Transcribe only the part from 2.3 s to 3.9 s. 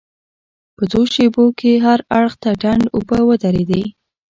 ته ډنډ اوبه ودرېدې.